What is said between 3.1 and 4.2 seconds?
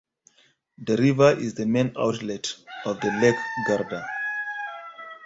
Lake Garda.